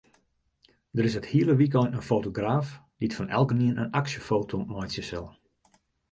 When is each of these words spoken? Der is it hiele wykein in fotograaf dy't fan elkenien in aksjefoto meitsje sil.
Der 0.95 1.05
is 1.09 1.15
it 1.19 1.29
hiele 1.31 1.53
wykein 1.61 1.93
in 1.97 2.07
fotograaf 2.11 2.67
dy't 2.99 3.15
fan 3.17 3.33
elkenien 3.39 3.79
in 3.83 3.93
aksjefoto 3.99 4.57
meitsje 4.73 5.03
sil. 5.09 5.25